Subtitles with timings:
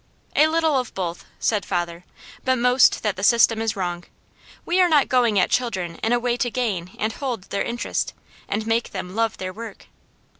[0.35, 2.03] "A little of both," said father,
[2.43, 4.03] "but most that the system is wrong.
[4.65, 8.15] We are not going at children in a way to gain and hold their interest,
[8.49, 9.85] and make them love their work.